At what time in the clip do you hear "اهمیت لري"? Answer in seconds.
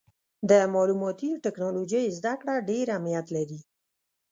2.95-3.59